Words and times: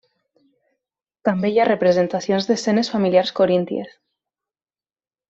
També 1.29 1.51
hi 1.51 1.59
ha 1.63 1.67
representacions 1.69 2.47
d'escenes 2.53 2.89
familiars 2.97 3.35
corínties. 3.41 3.93